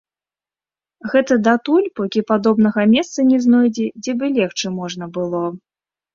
[1.11, 5.45] Гэта датуль, покі падобнага месца не знойдзе, дзе бы легчы можна было.